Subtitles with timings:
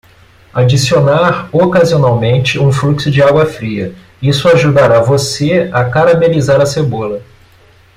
[0.51, 7.21] Adicionar ocasionalmente um fluxo de água fria; Isso ajudará você a caramelizar a cebola.